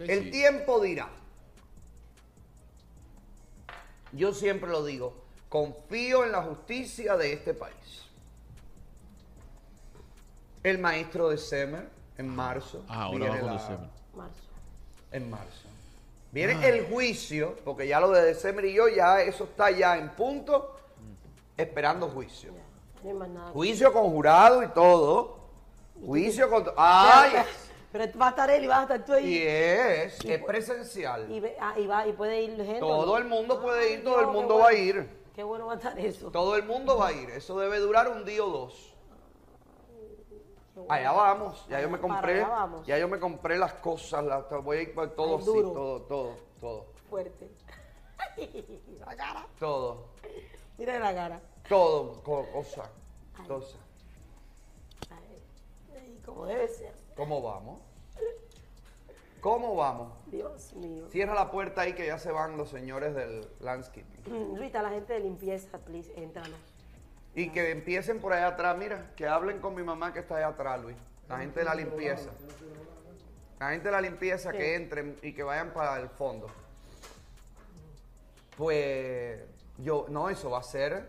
[0.00, 0.30] El sí.
[0.32, 1.08] tiempo dirá.
[4.10, 8.06] Yo siempre lo digo, confío en la justicia de este país.
[10.64, 12.84] El maestro de Semer en marzo.
[12.88, 13.52] Ah, ahora viene la-.
[14.14, 14.42] Marzo.
[15.10, 15.68] En marzo.
[16.30, 16.68] Viene Ah.
[16.68, 20.76] el juicio, porque ya lo de December y yo, ya eso está ya en punto,
[21.56, 22.52] esperando juicio.
[23.04, 23.50] No más nada.
[23.50, 25.36] Juicio con jurado y todo.
[26.06, 26.64] Juicio con...
[26.76, 27.32] ¡Ay!
[27.92, 29.34] Pero va a estar él y vas a estar tú ahí.
[29.34, 31.30] Y es, es presencial.
[31.30, 32.80] Y, ve- ah, y va, y puede ir gente.
[32.80, 33.18] Todo ¿no?
[33.18, 34.64] el mundo puede ir, Ay, todo el Dios, mundo bueno.
[34.64, 35.08] va a ir.
[35.34, 36.30] Qué bueno va a estar eso.
[36.30, 37.28] Todo el mundo va a ir.
[37.30, 38.91] Eso debe durar un día o dos.
[40.88, 41.66] Allá vamos.
[41.68, 42.46] Ya yo me compré.
[42.86, 44.24] Ya yo me compré las cosas.
[44.24, 45.70] las- voy a ir por todo Ay, duro.
[45.72, 47.50] todo, todo, todo, Fuerte.
[49.06, 49.46] la cara.
[49.58, 50.06] todo,
[50.78, 51.40] Mira la cara.
[51.68, 52.90] todo, co- cosa,
[53.46, 53.76] cosa.
[55.10, 56.94] Ay, como debe ser.
[57.16, 57.80] ¿Cómo vamos?
[59.40, 60.12] ¿Cómo vamos?
[60.26, 61.08] Dios mío.
[61.10, 64.22] Cierra la puerta ahí que ya se van los señores del landscaping.
[64.26, 66.58] Mm, Luis, está la gente de limpieza, please, entranos.
[67.34, 70.48] Y que empiecen por allá atrás, mira, que hablen con mi mamá que está allá
[70.48, 70.96] atrás, Luis.
[71.28, 72.30] La gente de la limpieza.
[73.58, 76.48] La gente de la limpieza que entren y que vayan para el fondo.
[78.56, 79.40] Pues
[79.78, 81.08] yo, no, eso va a ser.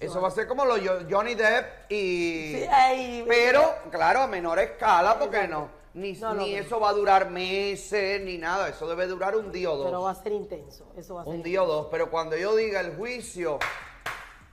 [0.00, 2.54] Eso va a ser como lo yo- Johnny Depp y.
[2.54, 5.68] Sí, pero, claro, a menor escala, porque no.
[5.94, 8.68] Ni, No, no, ni eso va a durar meses, ni nada.
[8.68, 9.86] Eso debe durar un día o dos.
[9.86, 10.92] Pero va a ser intenso.
[10.94, 13.58] Eso va a ser Un día o dos, pero cuando yo diga el juicio,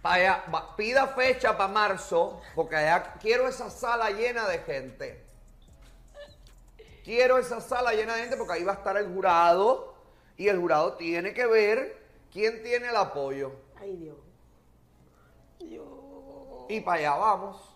[0.04, 5.24] allá, va- pida fecha para marzo, porque allá quiero esa sala llena de gente.
[7.04, 9.94] Quiero esa sala llena de gente porque ahí va a estar el jurado
[10.38, 11.98] y el jurado tiene que ver
[12.32, 13.52] quién tiene el apoyo.
[13.80, 14.18] Ay, Dios.
[15.60, 15.86] Dios.
[16.70, 17.70] Y para allá vamos.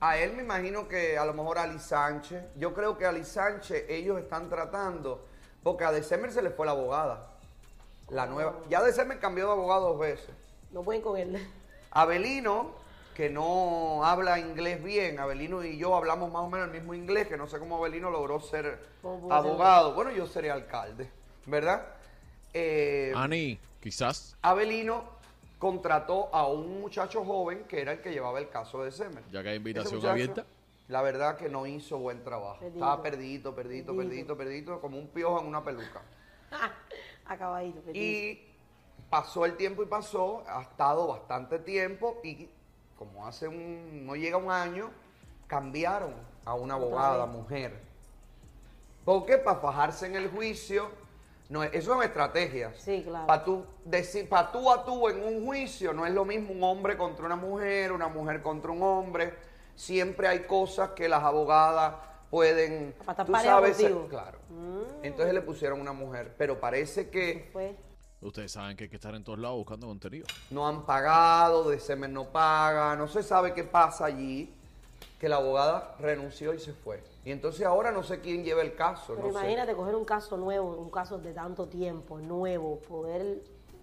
[0.00, 2.44] A él me imagino que a lo mejor Ali Sánchez.
[2.56, 5.26] Yo creo que a Ali Sánchez ellos están tratando.
[5.62, 7.32] Porque a December se le fue la abogada.
[8.10, 8.56] La nueva.
[8.70, 10.30] Ya December cambió de abogado dos veces.
[10.70, 11.46] No pueden con él.
[11.90, 12.72] Abelino,
[13.14, 17.28] que no habla inglés bien, Abelino y yo hablamos más o menos el mismo inglés,
[17.28, 19.94] que no sé cómo Abelino logró ser abogado.
[19.94, 21.10] Bueno, yo seré alcalde,
[21.46, 21.86] ¿verdad?
[22.54, 24.36] Eh, Ani, quizás.
[24.42, 25.04] Abelino
[25.58, 29.24] contrató a un muchacho joven que era el que llevaba el caso de Semer.
[29.32, 30.46] Ya que hay invitación muchacho, abierta.
[30.88, 32.60] La verdad que no hizo buen trabajo.
[32.60, 32.76] Perdido.
[32.76, 36.02] Estaba perdido, perdido, perdido, perdido, como un piojo en una peluca.
[37.28, 37.80] Acabadito.
[37.80, 38.04] perdido.
[38.04, 38.44] Y
[39.10, 42.48] pasó el tiempo y pasó, ha estado bastante tiempo y
[42.98, 44.90] como hace un, no llega un año,
[45.46, 46.14] cambiaron
[46.44, 47.80] a una abogada mujer.
[49.04, 49.38] ¿Por qué?
[49.38, 50.90] Para fajarse en el juicio.
[51.48, 52.74] No, es- eso es estrategia.
[52.76, 53.26] Sí, claro.
[53.26, 56.62] Para tú, decir, para tú a tú en un juicio no es lo mismo un
[56.62, 59.32] hombre contra una mujer, una mujer contra un hombre.
[59.74, 61.94] Siempre hay cosas que las abogadas
[62.30, 63.78] pueden, Para estar tú sabes.
[63.78, 64.08] Mm.
[64.08, 64.38] claro.
[65.02, 67.74] Entonces le pusieron una mujer, pero parece que Fue.
[68.20, 70.26] Ustedes saben que hay que estar en todos lados buscando contenido.
[70.50, 74.52] no han pagado, de semen no paga, no se sabe qué pasa allí,
[75.20, 77.00] que la abogada renunció y se fue.
[77.24, 79.14] Y entonces ahora no sé quién lleva el caso.
[79.14, 79.38] Pero no sé.
[79.38, 83.40] imagínate coger un caso nuevo, un caso de tanto tiempo, nuevo, poder.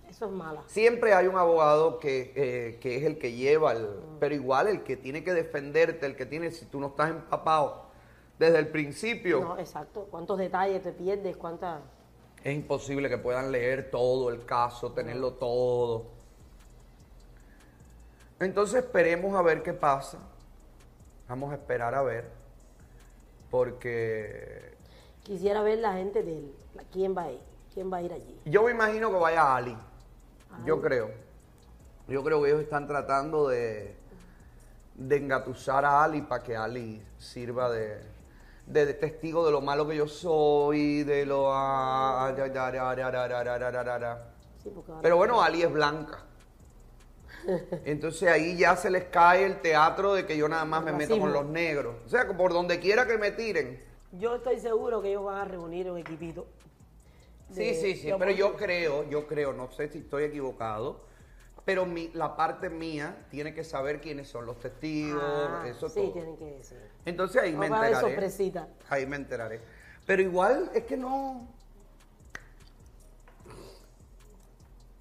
[0.10, 0.64] Eso es mala.
[0.68, 3.88] Siempre hay un abogado que, eh, que es el que lleva, el,
[4.20, 7.85] pero igual el que tiene que defenderte, el que tiene, si tú no estás empapado
[8.40, 10.08] desde el principio, No, exacto.
[10.12, 11.38] ¿Cuántos detalles te pierdes?
[11.38, 11.82] ¿Cuántas.?
[12.44, 16.06] es imposible que puedan leer todo el caso, tenerlo todo.
[18.40, 20.20] Entonces esperemos a ver qué pasa.
[21.28, 22.30] Vamos a esperar a ver.
[23.50, 24.76] Porque
[25.24, 26.54] Quisiera ver la gente de él.
[26.92, 27.40] ¿Quién va a ir?
[27.74, 28.40] ¿Quién va a ir allí?
[28.46, 29.76] yo me imagino que vaya Ali.
[30.66, 31.10] Yo creo.
[32.08, 33.96] Yo creo que ellos están tratando de,
[34.94, 38.02] de engatusar a Ali para que Ali sirva de,
[38.68, 41.52] de, testigo de lo malo que yo soy, de lo...
[45.02, 46.26] Pero bueno, Ali es blanca.
[47.86, 51.20] Entonces ahí ya se les cae el teatro de que yo nada más me meto
[51.20, 51.96] con los negros.
[52.06, 53.84] O sea, por donde quiera que me tiren.
[54.14, 56.48] Yo estoy seguro que ellos van a reunir un equipito.
[57.52, 61.02] Sí, sí, sí, pero yo creo, yo creo, no sé si estoy equivocado,
[61.66, 65.96] pero mi, la parte mía tiene que saber quiénes son los testigos, Ah, eso sí,
[66.00, 66.14] todo.
[66.14, 66.78] tienen que decir.
[67.06, 68.08] Entonces ahí me No enteraré.
[68.08, 68.68] sorpresita.
[68.90, 69.62] Ahí me enteraré.
[70.06, 71.48] Pero igual es que no.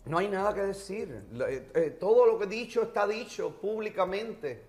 [0.06, 1.22] No hay nada que decir.
[1.48, 4.62] Eh, eh, todo lo que he dicho está dicho públicamente.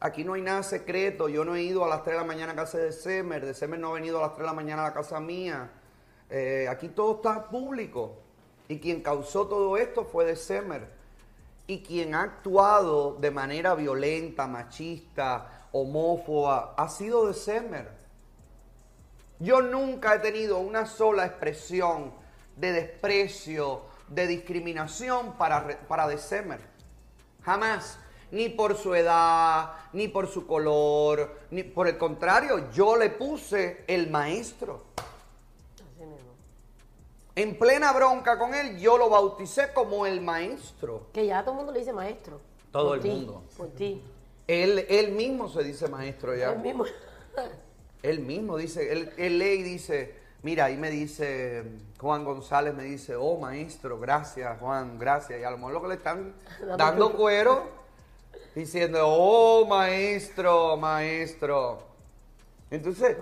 [0.00, 1.28] Aquí no hay nada secreto.
[1.30, 3.44] Yo no he ido a las 3 de la mañana a casa de Semer.
[3.46, 5.70] De Semer no ha venido a las 3 de la mañana a la casa mía.
[6.28, 8.18] Eh, aquí todo está público.
[8.68, 10.88] Y quien causó todo esto fue de Semer.
[11.66, 17.90] Y quien ha actuado de manera violenta, machista, homófoba, ha sido de Semer.
[19.38, 22.12] Yo nunca he tenido una sola expresión
[22.56, 26.60] de desprecio, de discriminación para, para Semer.
[27.42, 27.98] Jamás.
[28.30, 33.84] Ni por su edad, ni por su color, ni por el contrario, yo le puse
[33.86, 34.82] el maestro.
[37.36, 41.06] En plena bronca con él, yo lo bauticé como el maestro.
[41.12, 42.40] Que ya todo el mundo le dice maestro.
[42.70, 43.42] Todo Por el mundo.
[43.56, 44.00] Por ti.
[44.46, 46.52] Él, él mismo se dice maestro ya.
[46.52, 46.84] Él mismo.
[48.02, 51.64] Él mismo dice, él, él lee y dice, mira, ahí me dice
[51.98, 55.40] Juan González, me dice, oh maestro, gracias Juan, gracias.
[55.40, 56.34] Y a lo mejor lo que le están
[56.76, 57.62] Dando cuero,
[58.54, 61.78] diciendo, oh maestro, maestro.
[62.70, 63.16] Entonces,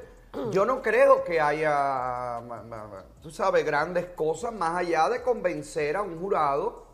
[0.50, 2.40] yo no creo que haya,
[3.22, 6.86] tú sabes, grandes cosas más allá de convencer a un jurado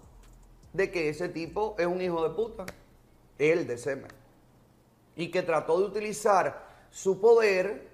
[0.72, 2.66] de que ese tipo es un hijo de puta.
[3.38, 4.18] Él de Semer
[5.18, 7.88] y que trató de utilizar su poder,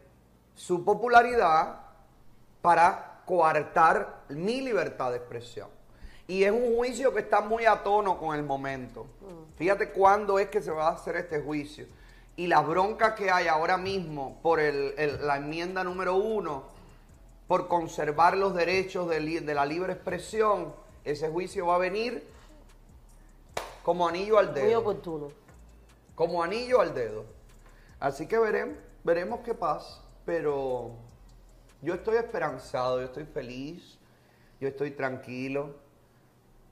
[0.55, 1.81] su popularidad
[2.61, 5.69] para coartar mi libertad de expresión.
[6.27, 9.07] Y es un juicio que está muy a tono con el momento.
[9.57, 11.87] Fíjate cuándo es que se va a hacer este juicio.
[12.37, 16.65] Y las broncas que hay ahora mismo por el- el- la enmienda número uno,
[17.47, 22.27] por conservar los derechos de, li- de la libre expresión, ese juicio va a venir
[23.83, 25.29] como anillo al dedo Muy oportuno.
[26.15, 27.25] como anillo al dedo.
[28.01, 30.93] Así que veremos, veremos qué pasa, pero
[31.83, 33.99] yo estoy esperanzado, yo estoy feliz,
[34.61, 35.77] yo estoy tranquilo.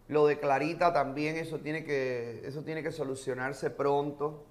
[0.08, 4.42] Lo de Clarita también, eso tiene que, eso tiene que solucionarse pronto,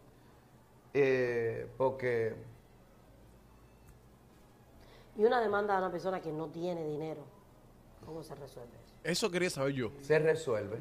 [0.94, 2.36] eh, porque
[5.18, 7.24] Y una demanda de una persona que no tiene dinero.
[8.06, 8.96] ¿Cómo se resuelve eso?
[9.04, 9.92] Eso quería saber yo.
[10.02, 10.78] se resuelve.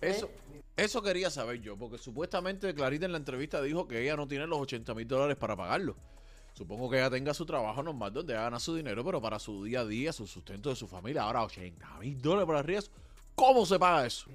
[0.00, 0.28] Eso,
[0.76, 4.46] eso quería saber yo, porque supuestamente Clarita en la entrevista dijo que ella no tiene
[4.46, 5.96] los 80 mil dólares para pagarlo.
[6.54, 9.80] Supongo que ella tenga su trabajo normal donde gana su dinero, pero para su día
[9.80, 11.22] a día, su sustento de su familia.
[11.22, 12.94] Ahora 80 mil dólares para arriesgo.
[13.34, 14.28] ¿Cómo se paga eso?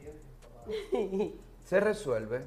[1.63, 2.43] Se resuelve,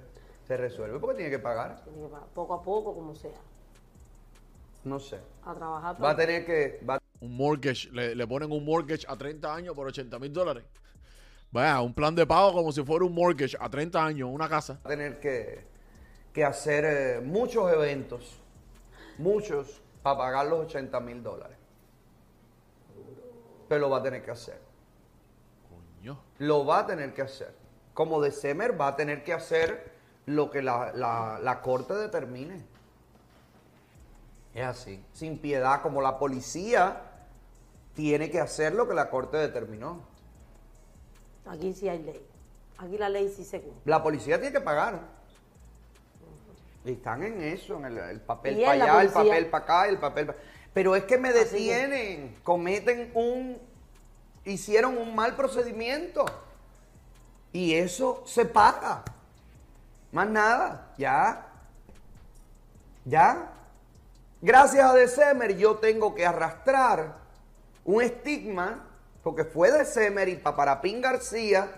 [0.51, 3.31] se resuelve porque tiene que pagar, Tiene que pagar poco a poco, como sea.
[4.83, 5.21] no sé.
[5.45, 6.03] A trabajar.
[6.03, 9.77] Va a tener que, va Un mortgage, le, le ponen un mortgage a 30 años
[9.77, 10.65] por 80 mil dólares.
[11.53, 14.81] Vaya, un plan de pago como si fuera un mortgage a 30 años, una casa.
[14.83, 15.67] a tener que,
[16.33, 18.41] que hacer eh, muchos eventos,
[19.19, 21.59] muchos, para pagar los 80 mil dólares.
[23.69, 24.61] Pero lo va a tener que hacer.
[25.69, 26.21] Coño.
[26.39, 27.55] Lo va a tener que hacer.
[27.95, 32.65] Como de Semer va a tener que hacer lo que la, la- la corte determine.
[34.55, 35.05] Es así.
[35.13, 37.03] Sin piedad, como la policía
[37.95, 40.01] tiene que hacer lo que la corte determinó.
[41.47, 42.27] Aquí sí hay ley.
[42.79, 43.83] Aquí la ley sí se cumple.
[43.85, 45.01] La policía tiene que pagar.
[46.85, 49.99] Y están en eso, en el, el papel para allá, el papel para acá, el
[49.99, 50.39] papel para...
[50.73, 53.59] Pero es que me detienen, cometen un...
[54.45, 56.25] Hicieron un mal procedimiento.
[57.53, 59.05] Y eso se paga.
[60.13, 61.47] Más nada, ya.
[63.05, 63.53] Ya.
[64.43, 67.17] Gracias a December yo tengo que arrastrar
[67.85, 68.87] un estigma,
[69.23, 71.71] porque fue December y Paparapín García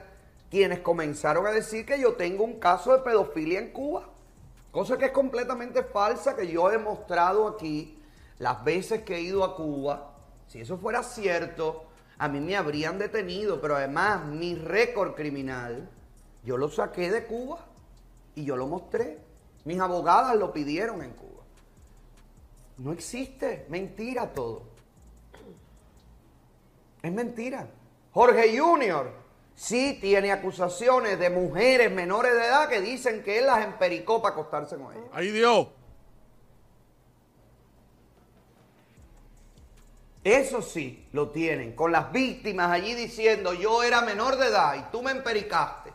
[0.50, 4.08] quienes comenzaron a decir que yo tengo un caso de pedofilia en Cuba.
[4.70, 7.98] Cosa que es completamente falsa, que yo he demostrado aquí
[8.38, 10.12] las veces que he ido a Cuba.
[10.48, 11.84] Si eso fuera cierto,
[12.18, 15.88] a mí me habrían detenido, pero además mi récord criminal,
[16.44, 17.71] yo lo saqué de Cuba
[18.34, 19.18] y yo lo mostré.
[19.64, 21.42] Mis abogadas lo pidieron en Cuba.
[22.78, 24.62] No existe, mentira todo.
[27.02, 27.68] Es mentira.
[28.12, 29.12] Jorge Junior
[29.54, 34.34] sí tiene acusaciones de mujeres menores de edad que dicen que él las empericó para
[34.34, 35.08] acostarse con ellas.
[35.12, 35.68] ¡Ay, Dios!
[40.24, 44.92] Eso sí, lo tienen, con las víctimas allí diciendo yo era menor de edad y
[44.92, 45.92] tú me empericaste.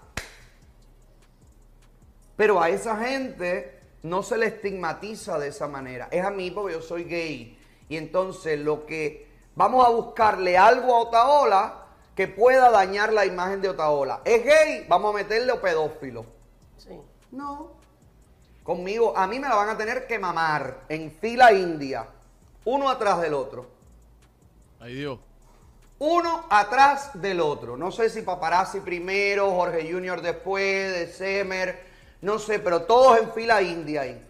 [2.38, 6.08] Pero a esa gente no se le estigmatiza de esa manera.
[6.12, 7.60] Es a mí porque yo soy gay.
[7.90, 11.84] Y entonces lo que vamos a buscarle algo a Otaola
[12.16, 14.22] que pueda dañar la imagen de Otaola.
[14.24, 16.26] Es gay, vamos a meterle a pedófilo.
[16.78, 17.00] Sí.
[17.32, 17.72] No.
[18.64, 22.08] Conmigo, a mí me la van a tener que mamar en fila india,
[22.66, 23.68] uno atrás del otro.
[24.80, 25.20] ¡Ay, Dios!
[26.00, 27.78] Uno atrás del otro.
[27.78, 31.87] No sé si Paparazzi primero, Jorge Junior después, de Semer,
[32.22, 34.24] no sé, pero todos en fila india ahí.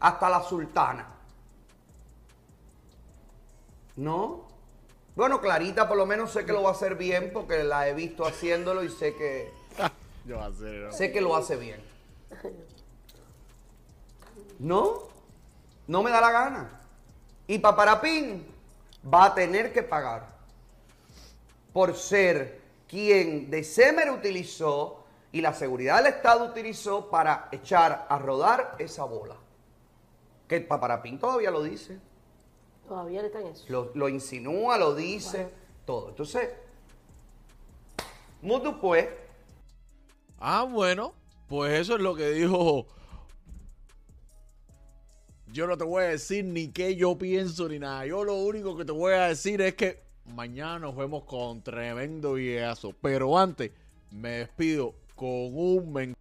[0.00, 1.08] Hasta la sultana.
[3.96, 4.44] ¿No?
[5.14, 7.94] Bueno, Clarita por lo menos sé que lo va a hacer bien porque la he
[7.94, 9.52] visto haciéndolo y sé que,
[10.26, 10.90] Yo acero.
[10.92, 11.80] Sé que lo hace bien.
[14.58, 15.02] No,
[15.86, 16.80] no me da la gana.
[17.46, 18.46] Y Paparapín
[19.12, 20.26] va a tener que pagar
[21.72, 25.03] por ser quien de Semer utilizó
[25.34, 29.34] y la seguridad del Estado utilizó para echar a rodar esa bola.
[30.46, 31.98] Que Paparapín todavía lo dice.
[32.86, 33.64] Todavía le están eso.
[33.68, 35.50] Lo, lo insinúa, lo dice,
[35.84, 36.10] todo.
[36.10, 36.50] Entonces,
[38.42, 39.08] mucho pues,
[40.38, 41.14] Ah, bueno,
[41.48, 42.86] pues eso es lo que dijo.
[45.48, 48.06] Yo no te voy a decir ni qué yo pienso ni nada.
[48.06, 52.34] Yo lo único que te voy a decir es que mañana nos vemos con tremendo
[52.34, 52.94] videazo.
[53.02, 53.72] Pero antes,
[54.12, 56.14] me despido con un men.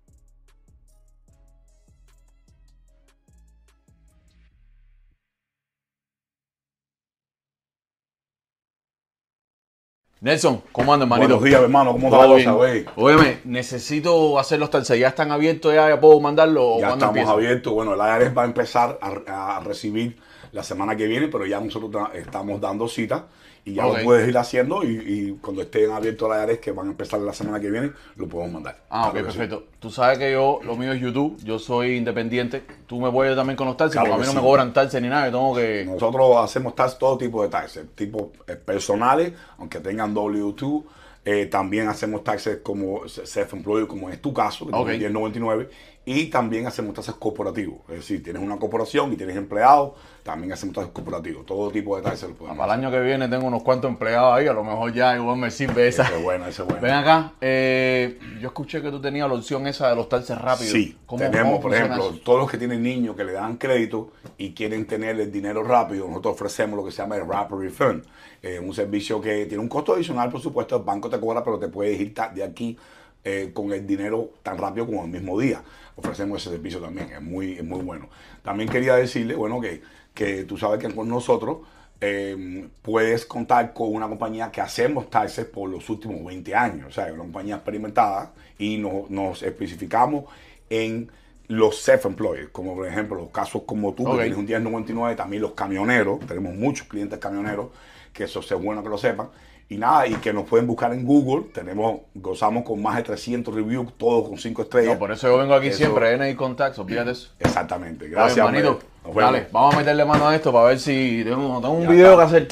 [10.21, 11.27] Nelson, ¿cómo andas, hermanito?
[11.37, 11.91] Buenos días, hermano.
[11.91, 12.85] ¿Cómo está la bien.
[12.85, 12.93] cosa?
[12.95, 14.99] Óyeme, necesito hacer los talceros.
[15.01, 15.73] ¿Ya están abiertos?
[15.73, 16.79] ¿Ya, ya puedo mandarlo?
[16.79, 17.31] Ya estamos empieza?
[17.33, 17.73] abiertos.
[17.73, 20.17] Bueno, el IRS va a empezar a, a recibir
[20.53, 23.25] la semana que viene, pero ya nosotros ta- estamos dando cita
[23.65, 26.87] y ya lo puedes ir haciendo y, y cuando estén abiertos el IRS, que van
[26.87, 28.83] a empezar la semana que viene, lo podemos mandar.
[28.89, 29.25] Ah, ok, que sí.
[29.25, 29.63] perfecto.
[29.79, 32.63] Tú sabes que yo, lo mío es YouTube, yo soy independiente.
[32.87, 34.37] Tú me puedes también con los taxis, Claro porque a mí no sí.
[34.37, 35.85] me cobran taxis ni nada, yo tengo que...
[35.85, 40.83] Nosotros hacemos taxes, todo tipo de taxes, tipo eh, personales, aunque tengan W2.
[41.25, 44.87] eh, también hacemos taxes como self-employed, como es tu caso, que Ok.
[44.89, 45.69] tienes 1099.
[46.05, 47.77] Y también hacemos taxes corporativos.
[47.87, 51.45] Es decir, tienes una corporación y tienes empleados, también hacemos taxes corporativos.
[51.45, 54.33] Todo tipo de taxes lo podemos Para el año que viene tengo unos cuantos empleados
[54.33, 56.03] ahí, a lo mejor ya igual me sirve esa.
[56.03, 56.81] Ese es bueno, ese es bueno.
[56.81, 60.73] Ven acá, eh, yo escuché que tú tenías la opción esa de los taxes rápidos.
[60.73, 62.19] Sí, ¿Cómo- tenemos, cómo por ejemplo, eso?
[62.21, 66.05] todos los que tienen niños que le dan crédito y quieren tener el dinero rápido,
[66.09, 68.03] nosotros ofrecemos lo que se llama el Rapid Refund,
[68.41, 71.57] eh, un servicio que tiene un costo adicional, por supuesto, el banco te cobra, pero
[71.57, 72.77] te puedes ir de aquí
[73.23, 75.61] eh, con el dinero tan rápido como el mismo día.
[75.95, 78.09] Ofrecemos ese servicio también, es muy, es muy bueno.
[78.43, 79.81] También quería decirle, bueno, que,
[80.13, 81.59] que tú sabes que con nosotros
[82.01, 86.91] eh, puedes contar con una compañía que hacemos taxes por los últimos 20 años, o
[86.91, 90.25] sea, una compañía experimentada y no- nos especificamos
[90.69, 91.09] en
[91.47, 94.15] los self-employed, como por ejemplo los casos como tú, Ok.
[94.17, 97.67] que tienes un 1099, también los camioneros, tenemos muchos clientes camioneros,
[98.11, 99.27] que eso es bueno que lo sepan,
[99.73, 103.53] y nada, y que nos pueden buscar en Google, tenemos, gozamos con más de 300
[103.53, 104.93] reviews, todos con 5 estrellas.
[104.93, 107.29] No, por eso yo vengo aquí Eso- siempre, NI Contacts, olvídate eso.
[107.39, 108.45] Exactamente, gracias.
[108.45, 108.77] Nos vemos.
[109.15, 112.11] Dale, vamos a meterle mano a esto para ver si tengo, tengo un Ya video
[112.13, 112.17] está.
[112.17, 112.47] que hacer.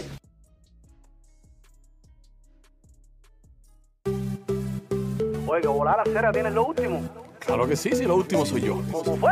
[5.48, 7.02] Oiga, volar a cera tienes lo último.
[7.40, 8.82] Claro que sí, sí, lo último soy yo.
[8.92, 9.32] ¿Cómo fue?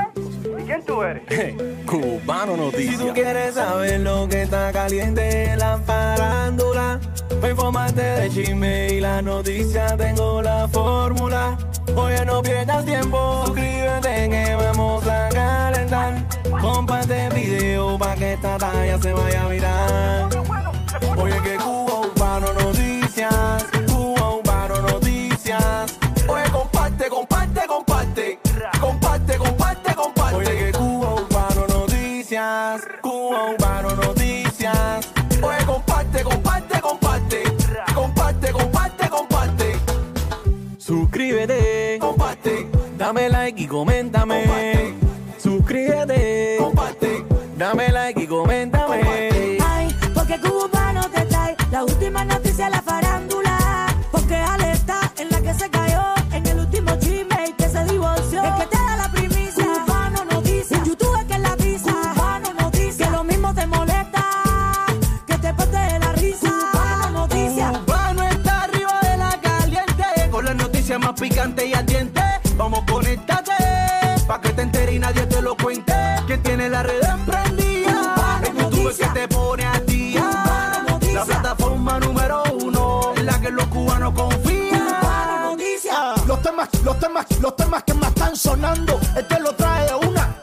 [0.59, 1.23] ¿Y quién tú eres?
[1.85, 2.99] Cubano Si Noticias.
[2.99, 6.99] tú quieres saber lo que está caliente en la farándula,
[7.39, 11.57] para informarte de chisme y la noticia tengo la fórmula.
[11.95, 16.25] Oye, no pierdas tiempo, suscríbete que vamos a calentar.
[16.61, 20.29] Comparte el video para que esta talla se vaya a virar.
[21.17, 25.97] Oye, que Cuba Urbano Noticias, Cuba Urbano Noticias.
[26.27, 27.39] Oye, comparte, comparte.
[27.67, 28.39] Comparte,
[40.89, 42.65] Suscríbete, comparte.
[42.97, 44.95] Dame like y coméntame.
[45.37, 47.23] Suscríbete, comparte.
[47.55, 48.78] Dame like y coméntame.
[88.39, 90.35] Sonando, este lo trae una.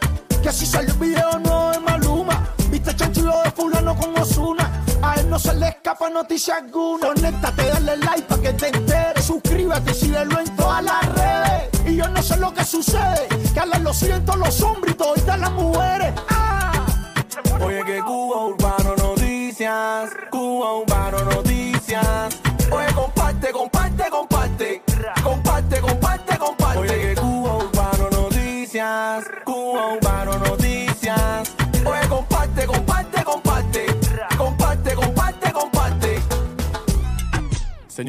[0.43, 2.47] Que si salió el video no es Maluma.
[2.71, 4.71] Viste chanchullo de fulano con Osuna.
[5.03, 7.09] A él no se le escapa noticia alguna.
[7.09, 9.25] Conéctate, dale like para que te enteres.
[9.25, 11.71] Suscríbete y síguelo en todas las redes.
[11.87, 13.29] Y yo no sé lo que sucede.
[13.55, 14.96] Que a lo siento los hombres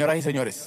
[0.07, 0.65] Señoras y señores,